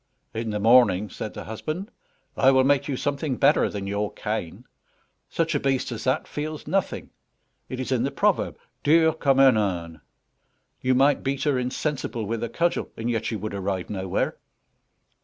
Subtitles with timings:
[0.33, 1.91] "In the morning," said the husband,
[2.35, 4.65] "I will make you something better than your cane.
[5.29, 7.11] Such a beast as that feels nothing;
[7.69, 10.01] it is in the proverb dur comme un âne;
[10.81, 14.37] you might beat her insensible with a cudgel, and yet you would arrive nowhere."